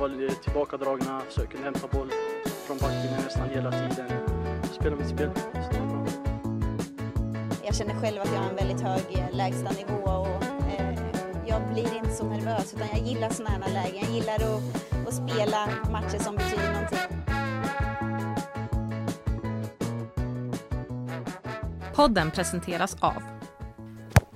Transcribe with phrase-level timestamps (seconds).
[0.00, 2.10] var tillbakadragna, kunde hämta boll
[2.66, 4.08] från backen nästan hela tiden.
[4.72, 5.30] Spela mitt spel.
[7.64, 10.42] Jag känner själv att jag har en väldigt hög eh, lägstanivå och
[10.78, 10.98] eh,
[11.46, 14.04] jag blir inte så nervös utan jag gillar sådana här lägen.
[14.04, 16.98] Jag gillar att, att spela matcher som betyder någonting.
[21.94, 23.22] Podden presenteras av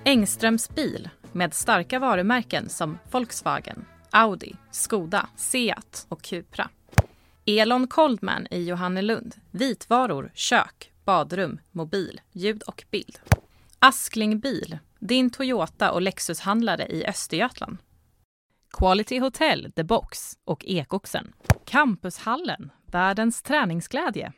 [0.03, 6.69] Engströms bil med starka varumärken som Volkswagen, Audi, Skoda, Seat och Cupra.
[7.45, 9.35] Elon Coldman i Johannelund.
[9.51, 13.19] Vitvaror, kök, badrum, mobil, ljud och bild.
[13.79, 17.77] Askling Bil, din Toyota och Lexushandlare i Östergötland.
[18.77, 21.33] Quality Hotel, The Box och Ekoxen.
[21.65, 24.33] Campushallen, världens träningsglädje.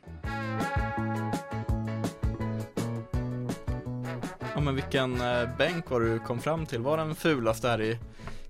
[4.54, 6.80] Ja men vilken eh, bänk var du kom fram till?
[6.80, 7.98] Var den fulaste här i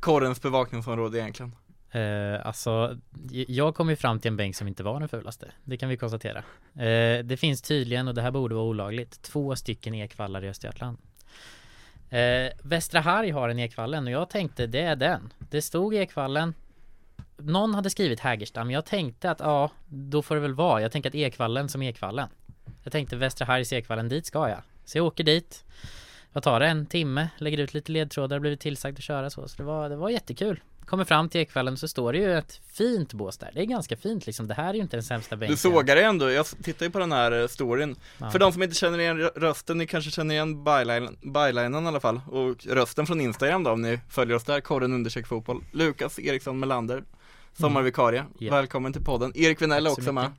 [0.01, 1.55] korrens bevakningsområde egentligen?
[1.91, 2.99] Eh, alltså,
[3.31, 5.51] jag kom ju fram till en bänk som inte var den fulaste.
[5.65, 6.39] Det kan vi konstatera.
[6.75, 10.99] Eh, det finns tydligen, och det här borde vara olagligt, två stycken ekvallar i Östergötland.
[12.11, 15.33] Eh, Västra Harg har en ekvallen och jag tänkte det är den.
[15.39, 16.55] Det stod ekvallen.
[17.37, 20.83] Någon hade skrivit Hägersta, men jag tänkte att ja, då får det väl vara.
[20.83, 22.29] Jag tänker att ekvallen som ekvallen.
[22.83, 24.63] Jag tänkte Västra Hargs ekvallen, dit ska jag.
[24.85, 25.65] Så jag åker dit.
[26.39, 26.67] Vad tar det?
[26.67, 27.29] En timme?
[27.39, 29.49] Lägger ut lite ledtrådar, blivit tillsagd att köra så.
[29.49, 30.61] Så det var, det var jättekul.
[30.85, 33.51] Kommer fram till ekvällen så står det ju ett fint bås där.
[33.55, 34.47] Det är ganska fint liksom.
[34.49, 35.53] Det här är ju inte den sämsta bänken.
[35.53, 38.31] Du sågar det ändå, jag tittar ju på den här eh, storyn Ja.
[38.31, 41.89] För de som inte känner igen rö- rösten, ni kanske känner igen byline, bylinen i
[41.89, 45.65] alla fall Och rösten från Instagram då om ni följer oss där, korren undersök fotboll
[45.73, 47.03] Lukas Eriksson Melander
[47.61, 48.53] Sommarvikarie, Ja.
[48.55, 50.33] välkommen till podden Erik Vinell också med.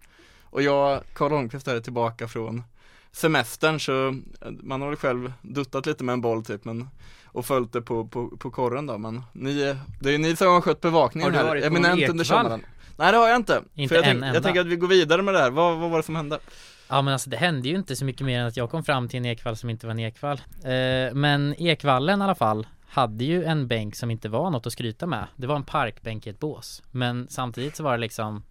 [0.43, 2.63] Och jag, Karl Holmqvist är tillbaka från
[3.11, 6.89] semestern så eh, man har väl själv duttat lite med en boll typ men
[7.25, 10.61] och följt det på, på, på korren då men ni, det är ni som har
[10.61, 12.65] skött bevakningen Har du här, varit på någon eminent under sommaren
[12.97, 14.41] Nej det har jag inte, Inte jag, en tänk, jag enda.
[14.41, 16.39] tänker att vi går vidare med det här, vad, vad var det som hände?
[16.87, 19.07] Ja men alltså det hände ju inte så mycket mer än att jag kom fram
[19.09, 20.41] till en ekvall som inte var en ekvall.
[20.63, 24.73] Eh, men ekvallen i alla fall hade ju en bänk som inte var något att
[24.73, 25.27] skryta med.
[25.35, 26.83] Det var en parkbänk i ett bås.
[26.91, 28.43] Men samtidigt så var det liksom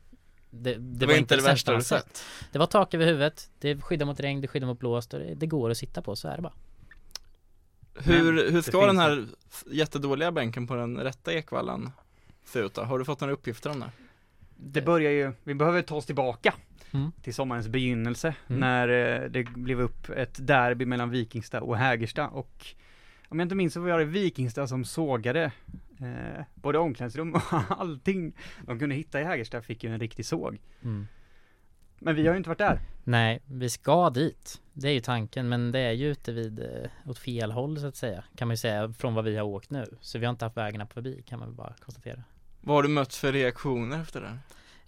[0.51, 3.83] det, det, Det var inte det värsta du sett Det var tak över huvudet, det
[3.83, 6.29] skyddar mot regn, det skyddar mot blåst och det, det går att sitta på, så
[6.29, 6.53] är det bara.
[7.95, 9.27] Hur, Men hur det ska den här
[9.71, 11.91] jättedåliga bänken på den rätta ekvallen
[12.45, 12.83] se ut då?
[12.83, 13.91] Har du fått några uppgifter om det?
[14.57, 16.55] Det börjar ju, vi behöver ta oss tillbaka
[16.93, 17.13] Mm.
[17.23, 18.61] till sommarens begynnelse Mm.
[18.61, 22.67] när eh, det blev upp ett derby mellan Vikingstad och Hägersta och
[23.29, 25.53] om jag inte minns så var det Vikingstad som sågade
[25.99, 28.33] eh, både omklädningsrum och allting
[28.67, 30.59] de kunde hitta i Hägersta fick ju en riktig såg.
[30.83, 31.07] Mm.
[31.99, 32.81] Men vi har ju inte varit där.
[33.05, 34.61] Nej, vi ska dit.
[34.73, 37.87] Det är ju tanken, men det är ju ute vid, eh, åt fel håll så
[37.87, 38.25] att säga.
[38.37, 39.97] Kan man ju säga, från vad vi har åkt nu.
[40.01, 42.23] Så vi har inte haft vägarna förbi, kan man väl bara konstatera.
[42.61, 44.39] Vad har du mött för reaktioner efter det?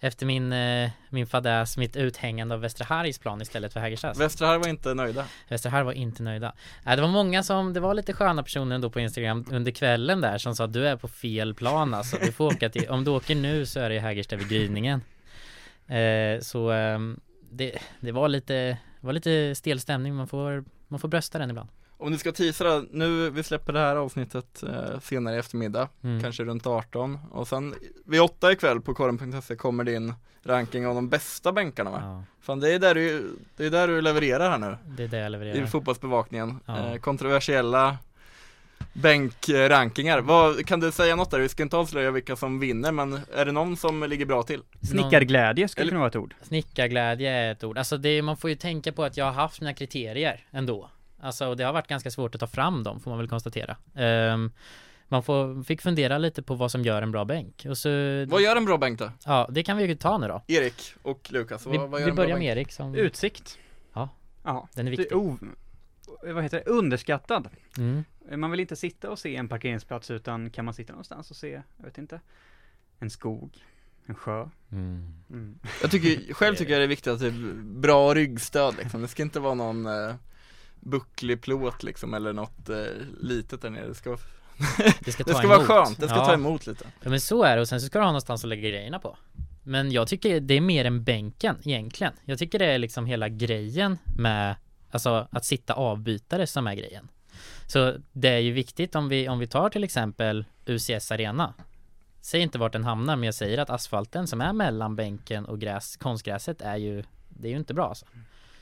[0.03, 4.19] Efter min, eh, min fadäs, mitt uthängande av Västra Harrys plan istället för Hägerstas.
[4.19, 6.53] Västra här var inte nöjda Västra Harry var inte nöjda.
[6.83, 10.21] Nej, det var många som, det var lite sköna personer ändå på Instagram under kvällen
[10.21, 12.17] där som sa du är på fel plan alltså.
[12.25, 15.01] Du får åka till, om du åker nu så är det i Hägersta vid gryningen.
[15.87, 17.19] Eh, så ehm,
[17.51, 20.15] det, det var lite, var lite stel stämning.
[20.15, 21.69] Man får, man får brösta den ibland.
[22.01, 25.89] Om du ska teasa då, nu, vi släpper det här avsnittet eh, senare i eftermiddag
[26.03, 26.21] Mm.
[26.21, 27.75] Kanske runt 18 Och sen
[28.05, 30.13] vid 8 ikväll på korren.se kommer din
[30.43, 31.99] ranking av de bästa bänkarna va?
[32.03, 35.07] Ja, Fan det är där du, det är där du levererar här nu det är
[35.07, 35.65] det jag I levererar.
[35.65, 36.77] fotbollsbevakningen Ja.
[36.93, 37.97] eh, Kontroversiella
[38.93, 41.39] Bänkrankingar, vad, kan du säga något där?
[41.39, 44.61] Vi ska inte avslöja vilka som vinner men är det någon som ligger bra till?
[44.81, 46.33] Snickarglädje skulle Eller- kunna vara ett ord.
[46.41, 47.77] Snickarglädje är ett ord.
[47.77, 50.89] Alltså det, man får ju tänka på att jag har haft mina kriterier ändå.
[51.21, 53.77] Alltså och det har varit ganska svårt att ta fram dem får man väl konstatera.
[53.95, 54.51] Ehm,
[55.07, 57.65] man får, fick fundera lite på vad som gör en bra bänk.
[57.69, 57.89] Och så,
[58.29, 59.11] Vad gör en bra bänk då?
[59.25, 60.41] ja det kan vi ju ta nu då.
[60.47, 62.45] Erik och Lukas, vad, Vi, vad gör vi en bra börjar bänk?
[62.47, 62.95] med Erik som...
[62.95, 63.57] Utsikt.
[63.93, 64.09] Ja.
[64.43, 64.67] Ja.
[64.73, 65.17] Den är Det viktig.
[65.17, 65.37] o-
[66.23, 66.71] vad heter det?
[66.71, 67.49] Underskattad.
[67.77, 68.03] Mm.
[68.35, 71.61] Man vill inte sitta och se en parkeringsplats utan kan man sitta någonstans och se,
[71.77, 72.19] jag vet inte,
[72.99, 73.57] en skog,
[74.05, 74.49] en sjö.
[74.71, 75.13] Mm.
[75.29, 75.59] Mm.
[75.81, 79.01] Jag tycker, själv tycker jag det är viktigt att det är bra ryggstöd liksom.
[79.01, 80.15] Det ska inte vara någon eh,
[80.81, 82.77] bucklig plåt liksom eller något eh,
[83.19, 83.87] litet där nere.
[83.87, 84.17] Det ska,
[85.05, 86.25] Det ska, det ska vara skönt, det ska ja.
[86.25, 86.85] ta emot lite.
[87.03, 88.99] Ja men så är det och sen så ska du ha någonstans att lägga grejerna
[88.99, 89.17] på.
[89.63, 92.13] Men jag tycker det är mer än bänken egentligen.
[92.25, 94.55] Jag tycker det är liksom hela grejen med
[94.91, 97.07] Alltså att sitta avbytare som är grejen.
[97.67, 101.53] Så det är ju viktigt om vi, om vi tar till exempel UCS Arena.
[102.21, 105.59] Säg inte vart den hamnar men jag säger att asfalten som är mellan bänken och
[105.59, 108.05] gräs, konstgräset är ju Det är ju inte bra alltså.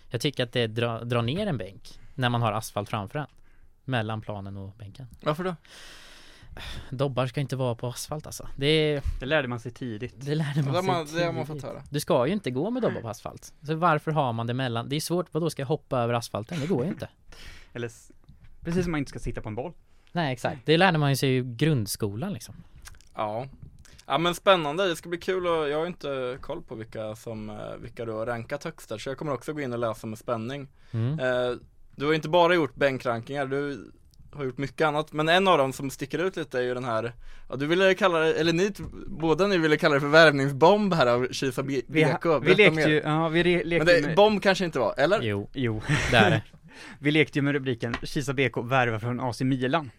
[0.10, 3.28] Jag tycker att det drar, drar ner en bänk när man har asfalt framför en.
[3.86, 5.08] Mellan planen och bänken.
[5.22, 5.56] Varför då?
[6.90, 8.48] Dobbar ska inte vara på asfalt alltså.
[8.56, 10.14] Det, Det lärde man sig tidigt.
[10.18, 11.62] det lärde Det man har sig man, det har man tidigt.
[11.62, 11.84] fått höra.
[11.90, 13.54] Du ska ju inte gå med dobbar på asfalt.
[13.62, 14.90] Så varför har man det mellan?
[14.90, 16.60] Det är svårt, vad då ska jag hoppa över asfalten?
[16.60, 17.10] Det går ju inte.
[17.74, 17.92] Eller
[18.64, 19.74] precis som man inte ska sitta på en boll.
[20.12, 22.56] Nej exakt, det lärde man ju sig i grundskolan liksom.
[23.16, 23.48] Ja.
[24.06, 27.50] Ja men spännande, det ska bli kul och jag har inte koll på vilka som,
[27.50, 30.08] eh, vilka du har rankat högst där så jag kommer också gå in och läsa
[30.08, 30.68] med spänning.
[30.92, 31.20] Mm.
[31.20, 31.58] Eh,
[32.00, 33.92] du har inte bara gjort bänkrankingar, du
[34.32, 36.84] har gjort mycket annat, men en av dem som sticker ut lite är ju den
[36.84, 37.14] här,
[37.50, 38.72] ja du ville kalla det, eller ni,
[39.08, 42.56] båda ni ville kalla det för värvningsbomb här av Kisa B- Vi, BK, ha, vi
[42.56, 42.88] lekte mer.
[42.88, 45.22] ju, ja vi re, Men lekte det, med, bomb kanske inte var, eller?
[45.22, 45.82] Jo, jo,
[46.12, 46.42] det är det.
[47.00, 49.92] vi lekte ju med rubriken Kisa BK värvar från AC Milan.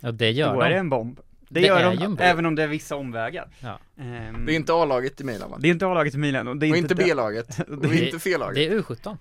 [0.00, 0.74] Ja det gör Då är de.
[0.74, 1.20] det en bomb.
[1.50, 3.48] Det, Det gör är de, ju även om det är vissa omvägar.
[3.60, 3.78] Ja.
[3.98, 5.56] Ehm, Det är inte A-laget i Milan va?
[5.60, 8.18] det är inte A-laget i Milan och det är och inte, B-laget, och Det- inte
[8.20, 8.54] C-laget.
[8.54, 9.16] Det är U17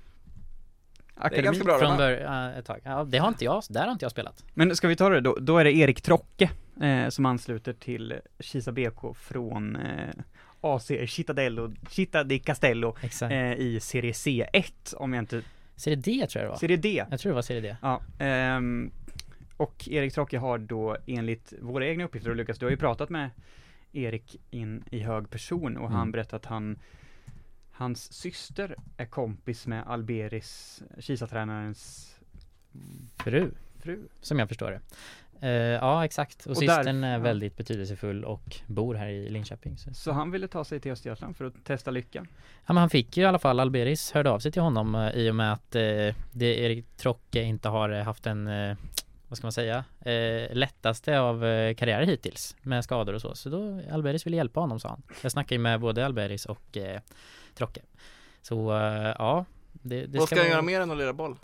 [1.20, 1.44] akademi.
[1.46, 1.80] ganska bra.
[1.80, 2.80] från början, ett tag.
[2.84, 4.44] Ja, det har inte jag, där har inte jag spelat.
[4.54, 5.38] Men ska vi ta det då?
[5.40, 6.50] Då är det Erik Trocke
[6.82, 10.10] eh, som ansluter till Kisa BK från eh,
[10.62, 15.42] AC Cittadello, Città di Castello eh, i Serie C1 om jag inte,
[15.76, 16.58] Serie D tror jag det var.
[16.58, 17.06] Serie D.
[17.12, 17.76] Jag tror det var Serie D.
[17.82, 18.92] Ja, ehm,
[19.58, 23.10] och Erik Trocke har då enligt våra egna uppgifter, och Lukas du har ju pratat
[23.10, 23.30] med
[23.94, 26.12] Erik in i hög person och han Mm.
[26.12, 26.80] berättat att han
[27.78, 32.16] Hans syster är kompis med Alberis, Kisa-tränarens
[33.18, 34.00] Fru, fru.
[34.22, 34.82] som jag förstår det.
[35.48, 37.20] Eh, ja exakt, och, Och systern där- är ja.
[37.20, 39.78] väldigt betydelsefull och bor här i Linköping.
[39.78, 39.94] Så.
[39.94, 42.28] Så han ville ta sig till Östergötland för att testa lyckan.
[42.66, 45.10] Ja men han fick ju i alla fall, Alberis hörde av sig till honom eh,
[45.12, 45.82] i och med att eh,
[46.32, 48.48] det Erik Trocke inte har haft en,
[49.28, 53.36] vad ska man säga, eh, lättaste av eh, karriärer hittills med skador och så.
[53.36, 55.04] Så då, Alberis ville hjälpa honom sa han.
[55.22, 57.00] Jag snackade ju med både Alberis och eh,
[57.56, 57.82] Trocke.
[58.42, 61.36] Så eh, ja, det, det Vad ska han vara- göra mer än att lira boll?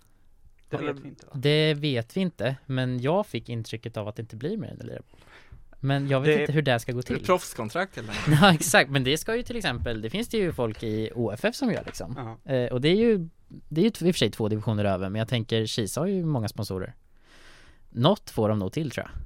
[0.69, 1.31] Det Eller- vet vi inte va?
[1.35, 4.79] Det vet vi inte, men jag fick intrycket av att det inte blir mer än
[4.81, 5.19] en lirarboll.
[5.79, 7.25] Men jag vet Det- inte hur det ska gå Är det till.
[7.25, 8.17] proffskontrakt enkelt?
[8.41, 11.55] Ja exakt, men det ska ju till exempel, det finns det ju folk i OFF
[11.55, 12.37] som gör liksom.
[12.45, 12.51] Ja.
[12.53, 15.09] Eh, och det är ju, det är ju i och för sig två divisioner över,
[15.09, 16.93] men jag tänker Kisa har ju många sponsorer.
[17.93, 19.19] Något får de nog till tror jag.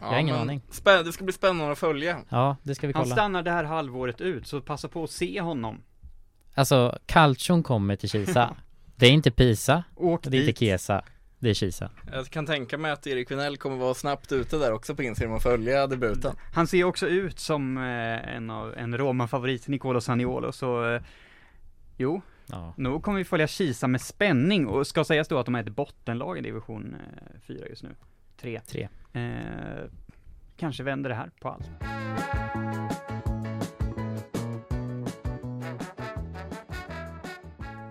[0.00, 0.62] Ja, har ingen men aning.
[0.70, 2.18] Spä- det ska bli spännande att följa.
[2.28, 3.14] Ja, det ska vi Han kolla.
[3.14, 5.82] stannar det här halvåret ut, så passa på att se honom.
[6.54, 8.56] Alltså, Calcium kommer till Kisa.
[8.98, 10.58] Det är inte Pisa, Åk och det är inte dit.
[10.58, 11.04] Kesa.
[11.38, 11.90] Det är Kisa.
[12.12, 15.34] Jag kan tänka mig att Erik Vinell kommer vara snabbt ute där också på Instagram
[15.34, 16.34] och följa debuten.
[16.54, 21.02] Han ser också ut som eh, en av, en Roma-favorit, Nicolo Saniolo, så eh,
[21.96, 22.74] Jo, Ja.
[22.76, 25.68] nog kommer vi följa Kisa med spänning och ska sägas då att de är ett
[25.68, 27.94] bottenlag i division eh, 4 just nu.
[28.36, 28.60] 3.
[28.60, 28.88] Tre.
[29.12, 29.84] Eh,
[30.56, 31.70] kanske vänder det här på allt.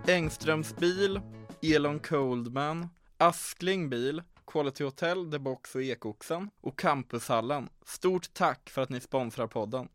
[0.08, 1.22] Engströms bil,
[1.62, 7.70] Elon Coldman, Askling bil, Quality Hotel, The Box och Ekoxen och Campushallen.
[7.86, 9.88] Stort tack för att ni sponsrar podden.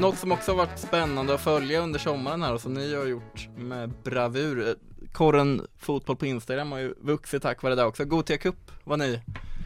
[0.00, 3.06] Något som också har varit spännande att följa under sommaren här och som ni har
[3.06, 4.68] gjort med bravur.
[4.68, 4.74] eh,
[5.12, 8.04] Korren Fotboll på Instagram har ju vuxit tack vare det också.
[8.04, 9.20] Gotia Cup var ni.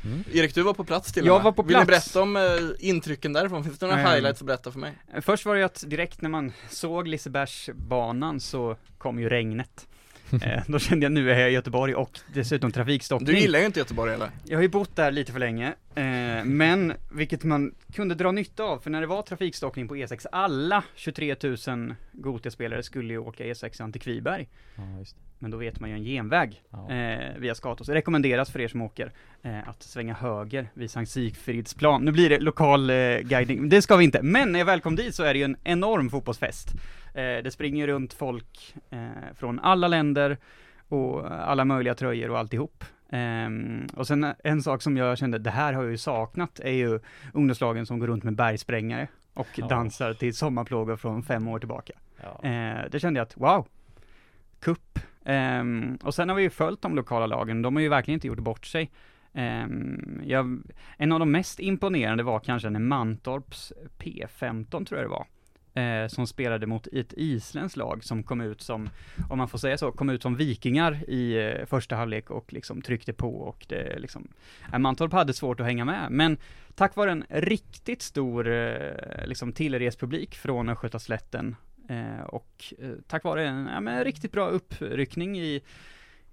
[0.05, 0.25] Mm.
[0.33, 1.45] Erik, du var på plats till och Jag med.
[1.45, 2.07] var på Vill ni plats.
[2.13, 2.43] berätta om eh,
[2.79, 3.65] intrycken därifrån?
[3.65, 4.11] Finns det några Ehm.
[4.11, 4.93] highlights att berätta för mig?
[5.15, 9.87] Eh, Först var det ju att direkt när man såg Lisebergsbanan så kom ju regnet.
[10.43, 13.27] Eh, då kände jag nu är jag i Göteborg och dessutom trafikstockning.
[13.27, 14.31] Du gillar ju inte Göteborg eller?
[14.45, 18.63] Jag har ju bott där lite för länge, eh, men vilket man kunde dra nytta
[18.65, 23.45] av, för när det var trafikstockning på E6, alla 23 000 Gotia-spelare skulle ju åka
[23.45, 24.49] E6 till Kviberg.
[24.77, 24.83] Ja.
[25.39, 26.91] Men då vet man ju en genväg Ja.
[26.91, 27.87] eh, via Skatos.
[27.87, 32.05] Det rekommenderas för er som åker eh, att svänga höger vid Sankt Sigfridsplan.
[32.05, 34.23] Nu blir det lokal eh, guiding, det ska vi inte.
[34.23, 36.69] Men när jag väl kom dit så är det ju en enorm fotbollsfest.
[37.15, 38.75] Eh, det springer runt folk
[39.35, 40.39] från alla länder
[40.89, 42.85] och alla möjliga tröjor och alltihop.
[43.11, 46.71] Ehm, och sen en sak som jag kände, det här har jag ju saknat, är
[46.73, 47.01] ju
[47.33, 49.67] ungdomslagen som går runt med bergsprängare och Ja.
[49.69, 51.93] dansar till sommarplågor från fem år tillbaka.
[52.23, 52.49] Ja.
[52.49, 53.67] Eh, det kände jag att, wow,
[54.61, 54.99] kupp.
[55.25, 58.27] Ehm, och sen har vi ju följt de lokala lagen, de har ju verkligen inte
[58.27, 58.91] gjort bort sig.
[59.33, 60.63] Ehm, jag,
[60.97, 65.27] en av de mest imponerande var kanske när Mantorps P15 tror jag det var.
[65.75, 68.89] Eh, som spelade mot ett isländskt lag som kom ut som,
[69.31, 72.83] om man får säga så, kom ut som vikingar i eh, första halvlek och liksom
[72.83, 74.29] tryckte på och det liksom,
[74.73, 76.37] eh, Mantorp hade svårt att hänga med, men
[76.75, 81.57] tack vare en riktigt stor eh, liksom tillrespublik från Östgötaslätten
[81.89, 85.63] Eh, och eh, tack vare en ja, men, riktigt bra uppryckning i,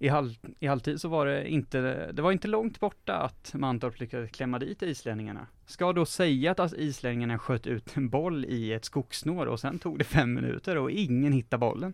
[0.01, 3.99] i, halv, i halvtid så var det inte, det var inte långt borta att Mantorp
[3.99, 5.47] lyckades klämma dit islänningarna.
[5.65, 9.97] Ska då säga att islänningarna sköt ut en boll i ett skogssnår och sen tog
[9.99, 11.93] det fem minuter och ingen hittade bollen.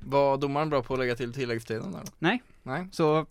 [0.00, 2.00] Var domaren bra på att lägga till tilläggstiden där?
[2.18, 2.42] Nej.
[2.62, 2.88] Nej.
[2.92, 3.26] Så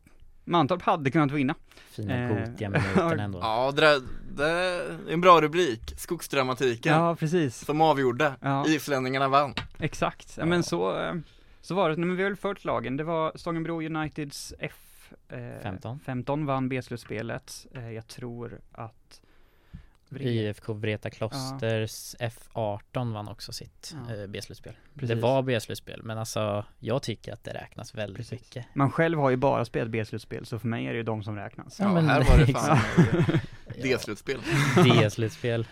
[0.46, 1.56] Mantorp hade kunnat vinna.
[1.92, 3.40] Fina Eh, gotiga minuten ändå.
[3.42, 4.02] Ja, det, där,
[4.38, 7.66] det är en bra rubrik, Skogsdramatiken, Ja, precis.
[7.66, 8.34] som avgjorde.
[8.42, 8.68] Ja.
[8.68, 9.54] Islänningarna vann.
[9.80, 10.46] Exakt, ja, Ja.
[10.46, 11.14] men så, eh,
[11.62, 11.98] så var det.
[11.98, 12.98] Men vi har väl följt lagen.
[12.98, 16.00] Det var Stångenbro Uniteds F eh, 15.
[16.00, 17.66] 15 vann B-slutspelet.
[17.76, 19.22] Eh, jag tror att
[20.20, 24.16] IFK Vreta Klosters F18 vann också sitt Ja.
[24.16, 24.74] eh, B-slutspel.
[24.94, 28.32] Det var B-slutspel men alltså jag tycker att det räknas väldigt Precis.
[28.42, 28.66] mycket.
[28.76, 31.36] Man själv har ju bara spelat B-slutspel, så för mig är det ju de som
[31.36, 31.80] räknas.
[31.80, 32.78] Ja, Ja, men här var det fan
[33.28, 33.40] Ja,
[33.84, 34.40] D-slutspel.
[34.84, 35.68] D-slutspel.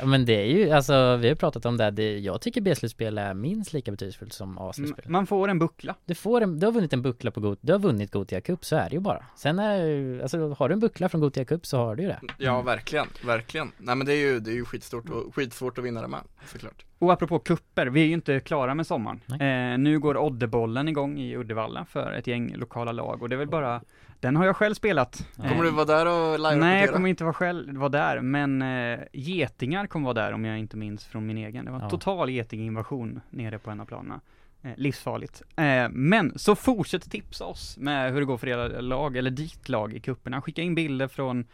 [0.00, 2.60] Ja, men det är ju, alltså vi har pratat om det, här, det jag tycker
[2.60, 5.04] B-slutspel är minst lika betydelsefullt som A-slutspel.
[5.08, 5.94] Man får en buckla.
[6.04, 8.64] Du får en, du har vunnit en buckla på Got, du har vunnit Gotia Cup,
[8.64, 9.26] så är det ju bara.
[9.36, 12.20] Sen är alltså har du en buckla från Gotia Cup så har du ju det.
[12.38, 13.72] Ja, verkligen, verkligen.
[13.78, 16.20] Nej men det är ju, det är ju skitstort och skitsvårt att vinna det med,
[16.46, 16.84] såklart.
[17.02, 19.20] Och apropå kupper, vi är ju inte klara med sommaren.
[19.40, 23.38] Eh, nu går Oddebollen igång i Uddevalla för ett gäng lokala lag och det är
[23.38, 23.80] väl bara,
[24.20, 25.26] den har jag själv spelat.
[25.36, 25.48] Ja.
[25.48, 28.62] Kommer du vara där och live Nej, jag kommer inte vara själv, vara där, men
[28.62, 31.64] eh, getingar kommer vara där om jag inte minns från min egen.
[31.64, 31.90] Det var en Ja.
[31.90, 34.20] total getinginvasion nere på en av planerna.
[34.62, 35.42] Eh, livsfarligt.
[35.56, 39.68] Eh, men så fortsätt tipsa oss med hur det går för era lag, eller ditt
[39.68, 40.42] lag i kupperna.
[40.42, 41.46] Skicka in bilder från,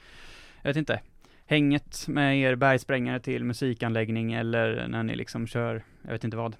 [0.62, 1.00] jag vet inte,
[1.48, 6.56] hänget med er bergsprängare till musikanläggning eller när ni liksom kör, jag vet inte vad,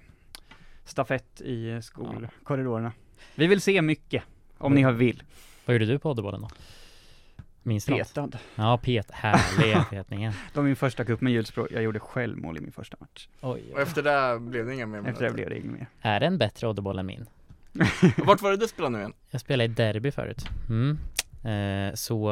[0.83, 2.91] stafett i skolkorridorerna.
[3.35, 4.23] Vi vill se mycket,
[4.57, 5.23] om ni har vill.
[5.65, 6.49] Vad gjorde du på Oddebollen då?
[7.63, 8.13] Minns du något?
[8.13, 8.29] Petad.
[8.55, 10.33] Ja, pet, härliga petningen.
[10.53, 11.67] Det var min första cup med hjulspråk.
[11.71, 13.27] Jag gjorde självmål i min första match.
[13.41, 15.87] Oj, Och efter det blev det inga mer Efter det blev det inget mer.
[16.01, 17.25] Är det en bättre Oddeboll än min?
[18.17, 19.13] Vart var det du spelade nu igen?
[19.29, 20.45] Jag spelade i derby förut.
[20.69, 20.97] Mm.
[21.43, 22.31] Eh, så,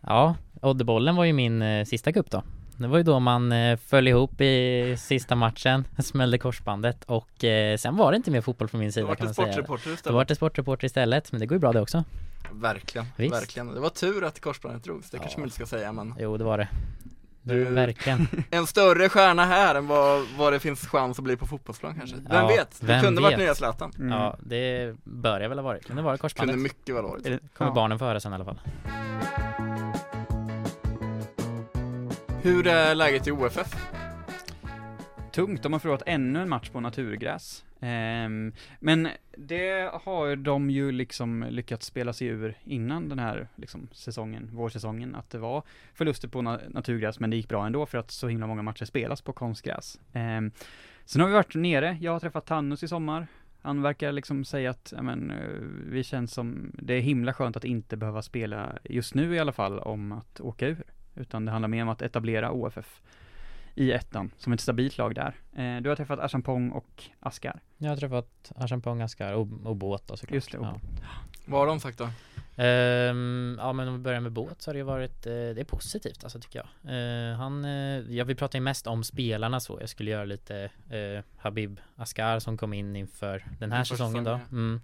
[0.00, 2.42] ja, Oddebollen var ju min eh, sista cup då.
[2.76, 7.76] Det var ju då man eh, föll ihop i sista matchen, smällde korsbandet och eh,
[7.76, 9.46] sen var det inte mer fotboll från min sida var kan det man säga.
[9.52, 10.14] sportreporter Då istället?
[10.14, 12.04] var det sportreporter istället, men det går ju bra det också.
[12.52, 13.34] Verkligen, Visst.
[13.34, 13.74] verkligen.
[13.74, 15.20] Det var tur att korsbandet drogs, det Ja.
[15.22, 16.68] kanske man inte ska säga men Jo, det var det.
[17.42, 18.26] Du- Verkligen.
[18.50, 22.16] En större stjärna här än vad, vad det finns chans att bli på fotbollsplan kanske.
[22.16, 22.80] Vem Ja, vet?
[22.80, 23.38] Det vem kunde varit vet?
[23.38, 23.92] nya Zlatan.
[23.98, 24.08] Mm.
[24.12, 25.86] Ja, det bör jag väl ha varit.
[25.86, 26.58] Kunde vara Kunde korsbandet.
[26.58, 27.26] mycket väl varit.
[27.26, 27.74] Är det, Kommer ja.
[27.74, 28.58] barnen få höra sen i alla fall.
[32.48, 33.74] Hur är läget i OFF?
[35.32, 37.64] Tungt, de har förlorat ännu en match på naturgräs.
[37.80, 43.88] Ehm, men det har de ju liksom lyckats spela sig ur innan den här liksom,
[43.92, 45.62] säsongen, vårsäsongen, att det var
[45.94, 48.84] förluster på na- naturgräs, men det gick bra ändå för att så himla många matcher
[48.84, 50.00] spelas på konstgräs.
[50.12, 50.50] Ehm,
[51.04, 53.26] sen har vi varit nere, jag har träffat Tannus i sommar.
[53.62, 55.36] Han verkar liksom säga att, ja men, eh,
[55.90, 59.52] vi känns som, det är himla skönt att inte behöva spela, just nu i alla
[59.52, 60.84] fall, om att åka ur.
[61.18, 63.02] Utan det handlar mer om att etablera OFF
[63.74, 65.34] i ettan, som ett stabilt lag där.
[65.56, 67.60] Eh, du har träffat Asampong och Askar.
[67.78, 70.34] Jag har träffat Archampong, Askar och, och båt då såklart.
[70.34, 70.80] Just det, ja.
[71.46, 72.08] Vad har de sagt då?
[72.62, 75.64] Ehm, ja men om vi börjar med båt så har det varit, eh, det är
[75.64, 76.92] positivt alltså tycker jag.
[76.94, 80.70] Eh, han, eh, ja vi pratar ju mest om spelarna så, jag skulle göra lite
[80.90, 84.38] eh, Habib Askar som kom in inför den här Inför säsongen då.
[84.38, 84.80] säsongen, Mm.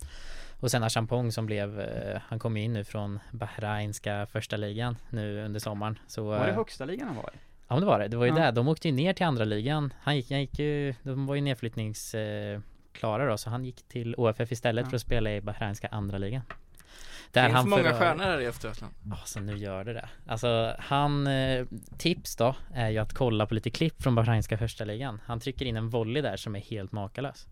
[0.61, 5.45] Och sen Achampong som blev, eh, han kom in nu från Bahrainska första ligan nu
[5.45, 5.99] under sommaren.
[6.07, 7.37] Så, Var det eh, högsta ligan han var i?
[7.69, 8.37] Ja men det var det, det var ju Ja.
[8.39, 11.35] där, de åkte ju ner till andra ligan Han gick, han gick ju, de var
[11.35, 14.91] ju nedflyttningsklara eh, då så han gick till OFF istället Ja.
[14.91, 16.43] för att spela i Bahrainska andra ligan
[17.31, 18.95] Det finns han många stjärnor här i Östergötland.
[19.13, 21.67] Alltså nu gör det det Alltså han, eh,
[21.99, 25.65] tips då är ju att kolla på lite klipp från Bahrainska första ligan Han trycker
[25.67, 27.47] in en volley där som är helt makalös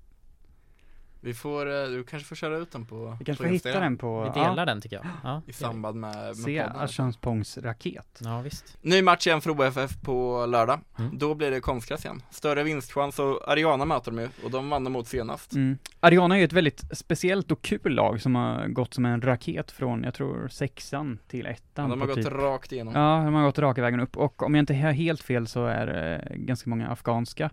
[1.25, 3.81] Vi får, eh, du kanske får köra ut den på, Vi kanske på får hitta
[3.81, 6.81] den på, Vi delar den tycker jag Ja, i samband med, med se podden.
[6.81, 8.19] Asampongs raket.
[8.25, 10.81] ja visst Ny match igen för OFF på lördag.
[10.99, 11.19] Mm.
[11.19, 12.23] Då blir det konstgräs igen.
[12.31, 15.53] Större vinstchans och Ariana möter de ju och de vann de mot senast.
[15.53, 15.79] Mm.
[16.01, 19.71] Ariana är ju ett väldigt speciellt och kul lag som har gått som en raket
[19.71, 21.91] från, jag tror, sexan till Ja, ettan.
[21.91, 22.33] de har gått typ.
[22.33, 22.95] rakt igenom.
[22.95, 25.67] Ja, de har gått raka vägen upp och om jag inte har helt fel så
[25.67, 27.51] är det ganska många afghanska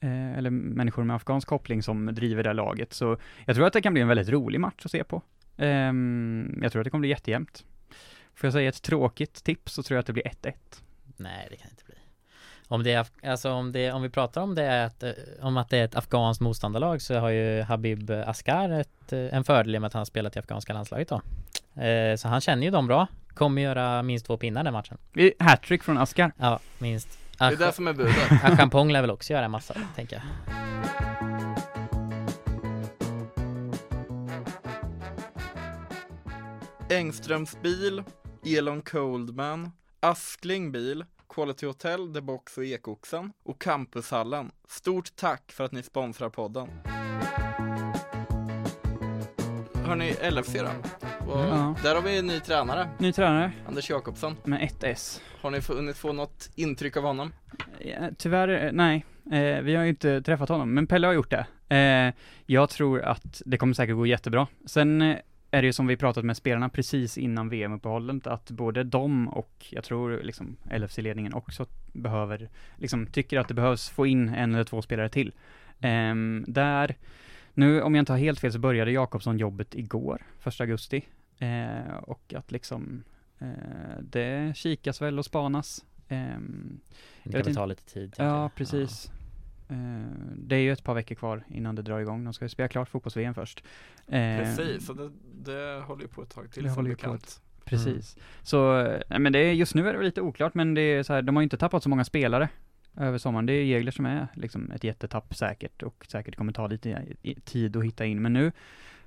[0.00, 2.92] eh, eller människor med afghansk koppling som driver det laget.
[2.92, 3.16] Så
[3.46, 5.22] jag tror att det kan bli en väldigt rolig match att se på.
[5.56, 7.64] Ehm, jag tror att det kommer bli jättejämnt.
[8.34, 10.54] Får jag säga ett tråkigt tips så tror jag att det blir 1-1.
[11.16, 11.94] Nej det kan inte bli
[12.68, 15.56] Om det är, alltså om det, om vi pratar om det är att, eh, om
[15.56, 19.74] att det är ett afghanskt motståndarlag så har ju Habib Askar ett, eh, en fördel
[19.74, 21.22] i och med att han spelat i afghanska landslaget då
[21.82, 24.98] eh, Så han känner ju dem bra Kommer göra minst två pinnar den matchen
[25.38, 26.32] Hattrick från Askar.
[26.38, 28.16] Ja, minst Det är det som är budet.
[28.44, 30.24] Achampong lär väl också göra en massa, tänker jag
[36.98, 38.02] Engströms bil,
[38.46, 39.70] Elon Coldman,
[40.00, 44.50] Askling bil, Quality Hotel, The Box och Ekoxen och Campushallen.
[44.68, 46.68] Stort tack för att ni sponsrar podden.
[49.74, 50.99] Hörni, LFC då?
[51.30, 51.48] Och Mm.
[51.48, 51.74] Ja.
[51.82, 54.36] Där har vi en ny tränare, Ny tränare Anders Jakobsson.
[54.44, 55.20] med ett S.
[55.40, 57.32] Har ni hunnit få något intryck av honom?
[57.78, 59.04] Ja, Tyvärr, eh, nej.
[59.32, 61.46] Eh, vi har ju inte träffat honom, men Pelle har gjort det.
[61.76, 62.14] Eh,
[62.46, 64.46] jag tror att det kommer säkert gå jättebra.
[64.66, 65.16] Sen eh,
[65.50, 69.66] är det ju som vi pratat med spelarna precis innan VM-uppehållet, att både de och
[69.70, 74.64] jag tror liksom LFC-ledningen också behöver, liksom tycker att det behövs få in en eller
[74.64, 75.32] två spelare till.
[75.80, 76.94] Ehm, där,
[77.54, 81.02] nu om jag inte har helt fel så började Jakobsson jobbet igår, första augusti.
[81.40, 83.04] Eh, och att liksom,
[83.38, 83.48] eh,
[84.02, 85.84] det kikas väl och spanas.
[86.08, 86.80] Ehm,
[87.24, 88.14] Det kan väl ta lite tid.
[88.18, 88.54] Ja, jag.
[88.54, 89.10] precis.
[89.68, 89.76] Eh,
[90.36, 92.24] det är ju ett par veckor kvar innan det drar igång.
[92.24, 93.64] De ska ju spela klart fotbolls-VM först.
[94.06, 96.96] Eh, Precis, så det, det håller ju på ett tag till Det som håller ju
[96.96, 97.42] på bekant.
[97.64, 98.16] Precis.
[98.42, 101.12] Så, eh, men det är, just nu är det lite oklart, men det är så
[101.12, 102.48] här, de har ju inte tappat så många spelare
[102.96, 103.46] över sommaren.
[103.46, 107.30] Det är Jägler som är liksom ett jättetapp säkert och säkert kommer ta lite i-
[107.30, 108.22] i- tid att hitta in.
[108.22, 108.52] Men nu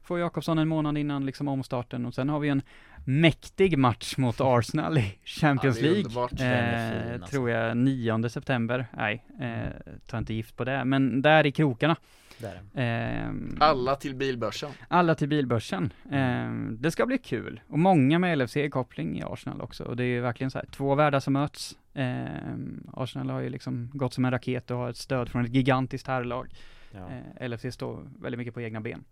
[0.04, 2.62] får Jakobsson en månad innan liksom omstarten och sen har vi en
[3.06, 6.28] mäktig match mot Arsenal i Champions Ja, League.
[6.48, 7.28] Eh, alltså.
[7.28, 8.86] tror jag 9 september.
[8.98, 10.86] Nej, eh, ta inte gift på det.
[10.86, 11.96] Men där i krokarna.
[12.38, 12.62] Där.
[12.74, 14.72] Ehm, Alla till bilbörsen.
[14.88, 15.94] alla till bilbörsen.
[16.12, 17.62] Ehm, det ska bli kul.
[17.68, 19.84] Och många med LFC-koppling i Arsenal också.
[19.84, 21.78] Och det är verkligen så här, två världar som möts.
[21.94, 25.54] Ehm, Arsenal har ju liksom gått som en raket och har ett stöd från ett
[25.54, 26.48] gigantiskt herrlag.
[26.92, 27.10] Ja.
[27.40, 29.04] Eh, LFC står väldigt mycket på egna ben.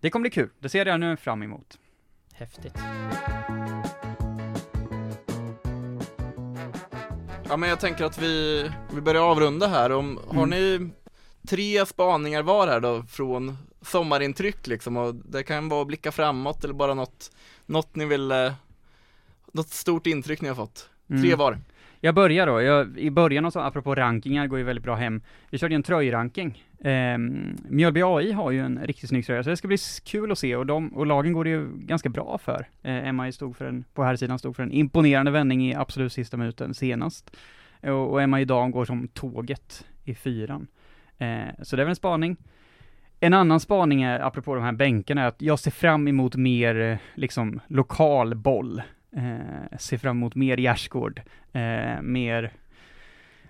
[0.00, 0.50] Det kommer bli kul.
[0.58, 1.78] Det ser jag nu fram emot.
[2.34, 2.74] Häftigt.
[7.48, 9.92] Ja men jag tänker att vi, vi börjar avrunda här.
[9.92, 10.50] Om, Har Mm.
[10.50, 10.90] ni
[11.48, 14.96] tre spaningar var här då från sommarintryck liksom?
[14.96, 17.30] Och det kan vara att blicka framåt eller bara något,
[17.66, 18.52] något ni vill, eh,
[19.52, 20.88] något stort intryck ni har fått.
[21.08, 21.38] Tre Mm.
[21.38, 21.58] var.
[22.04, 25.20] Jag börjar då, jag, i början och så, apropå rankingar, går ju väldigt bra hem.
[25.50, 26.64] Vi körde ju en tröjranking.
[26.80, 30.38] Ehm, Mjölby AI har ju en riktigt snygg tröja, så det ska bli kul att
[30.38, 32.66] se och de, och lagen går det ju ganska bra för.
[32.82, 36.12] Eh, MI stod för en, på här sidan stod för en imponerande vändning i absolut
[36.12, 37.36] sista minuten senast.
[37.80, 40.66] Och, och MI idag går som tåget i fyran.
[41.18, 42.36] Eh, så det är väl en spaning.
[43.20, 46.80] En annan spaning är, apropå de här bänkarna, är att jag ser fram emot mer,
[46.80, 48.82] eh, liksom, lokal boll.
[49.16, 51.22] Eh, ser fram emot mer gärdsgård
[51.52, 52.52] eh, mer,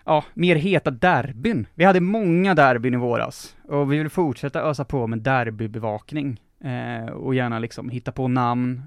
[0.04, 1.66] ja, mer heta derbyn.
[1.74, 7.06] Vi hade många derbyn i våras och vi vill fortsätta ösa på med derbybevakning eh,
[7.06, 8.82] och gärna liksom hitta på namn.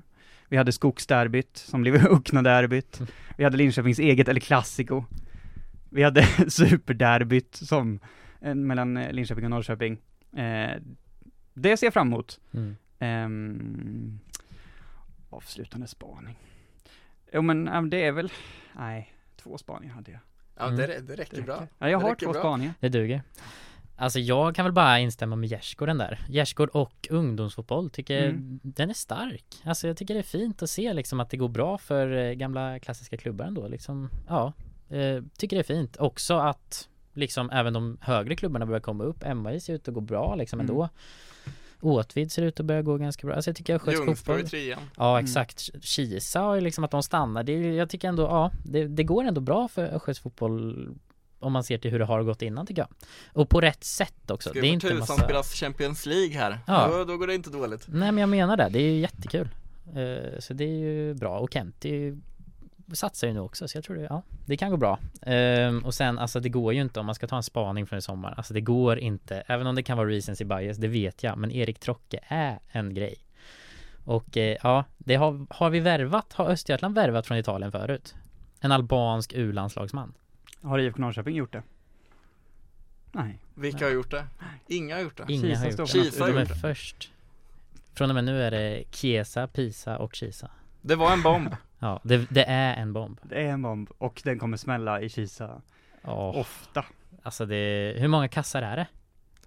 [0.49, 3.01] Vi hade Skogsderbyt som blev Uckna-derbyt.
[3.37, 5.03] Vi hade Linköpings eget eller Classico.
[5.89, 7.99] Vi hade Superderbyt som
[8.39, 9.97] en, mellan eh, Linköping och Norrköping.
[10.35, 10.81] Eh,
[11.53, 12.39] det ser jag fram emot.
[12.53, 12.75] Mm.
[12.99, 14.19] Ehm,
[15.29, 16.37] avslutande spaning.
[17.33, 18.31] Jo men det är väl,
[18.75, 20.19] nej, två spaningar hade jag.
[20.59, 20.77] Ja Mm.
[20.77, 21.67] det, det räcker bra.
[21.79, 22.41] Ja, jag Det har två bra.
[22.41, 22.73] spaningar.
[22.79, 23.21] Det duger.
[23.99, 26.19] Alltså jag kan väl bara instämma med Gärdsgården där.
[26.29, 28.59] Gärdsgård och ungdomsfotboll tycker Mm.
[28.63, 29.45] den är stark.
[29.63, 32.31] Alltså jag tycker det är fint att se liksom att det går bra för eh,
[32.33, 34.09] gamla klassiska klubbar ändå liksom.
[34.27, 34.53] Ja,
[34.89, 35.97] eh, tycker det är fint.
[35.97, 39.23] Också att liksom även de högre klubbarna börjar komma upp.
[39.35, 40.87] MAI ser ut att gå bra liksom Mm.
[41.81, 43.35] Åtvid ser ut att börja gå ganska bra.
[43.35, 44.49] Alltså jag tycker jag sköts fotboll.
[44.49, 44.79] trean.
[44.97, 45.25] Ja Mm.
[45.25, 45.69] exakt.
[45.83, 47.43] Kisa har ju liksom att de stannar.
[47.43, 50.87] Det, jag tycker ändå, ja, det, det går ändå bra för Östgöts fotboll
[51.39, 52.89] om man ser till hur det har gått innan tycker jag.
[53.33, 54.49] Och på rätt sätt också.
[54.49, 55.23] Ska det är inte tusan massa...
[55.23, 56.59] spelas Champions League här.
[56.67, 56.87] Ja.
[56.91, 57.85] Då, då går det inte dåligt.
[57.87, 59.49] Nej men jag menar det, det är ju jättekul.
[59.95, 62.17] Eh, så det är ju bra och Kent är ju
[62.93, 64.99] satsar ju nu också så jag tror det, ja, det kan gå bra.
[65.21, 67.99] Ehm, och sen alltså det går ju inte om man ska ta en spaning från
[67.99, 68.33] i sommar.
[68.37, 71.51] Alltså det går inte, även om det kan vara recency bias, det vet jag, men
[71.51, 73.15] Erik Trocke är en grej.
[74.05, 78.15] Och eh, ja, det har, har vi värvat, har Östergötland värvat från Italien förut?
[78.59, 80.13] En albansk U-landslagsman.
[80.61, 81.63] Har IFK Norrköping gjort det?
[83.11, 83.39] Nej.
[83.53, 84.25] Vilka har gjort det?
[84.67, 85.33] Inga har gjort det.
[85.33, 85.87] Inga Kisa har gjort det.
[85.87, 86.55] Kisa har De gjort det.
[86.55, 87.11] först.
[87.93, 90.51] Från och med nu är det Chiesa, Pisa och Kisa.
[90.81, 91.55] Det var en bomb.
[91.79, 93.19] Ja, det, det är en bomb.
[93.23, 95.61] Det är en bomb och den kommer smälla i Kisa
[96.03, 96.85] Åh, ofta.
[97.23, 98.87] Alltså det, hur många kassar är det?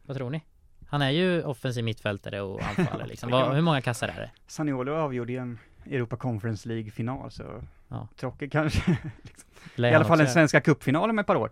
[0.02, 0.42] Vad tror ni?
[0.88, 3.30] Han är ju offensiv mittfältare och anfallare liksom.
[3.32, 4.30] Vad, hur många kassar är det?
[4.46, 8.08] Saniolo avgjorde ju en Europa Conference League-final så Ja.
[8.16, 8.98] Trocke kanske,
[9.74, 11.50] Lär i alla fall den svenska cupfinalen om ett par år.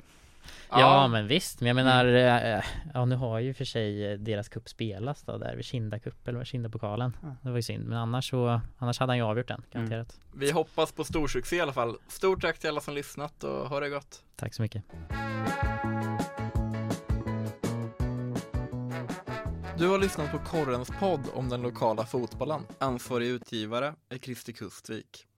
[0.70, 4.48] Ja, men visst, men jag menar, eh, ja nu har ju för sig eh, deras
[4.48, 7.16] cup spelats då där vid Kinda Cup eller Kinda-pokalen.
[7.22, 7.36] Ja.
[7.42, 10.20] Det var ju synd, men annars så, annars hade han ju avgjort den, garanterat.
[10.34, 11.96] Vi hoppas på storsuccé i alla fall.
[12.08, 14.22] Stort tack till alla som lyssnat och ha det gott.
[14.36, 14.82] Tack så mycket.
[19.78, 22.66] Du har lyssnat på Korrens podd om den lokala fotbollen.
[22.78, 25.28] Ansvarig utgivare är Kristi Kustvik.